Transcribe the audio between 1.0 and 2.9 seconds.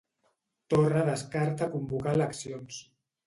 descarta convocar eleccions.